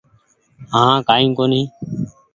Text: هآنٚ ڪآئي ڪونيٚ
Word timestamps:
هآنٚ 0.73 1.03
ڪآئي 1.07 1.25
ڪونيٚ 1.37 1.67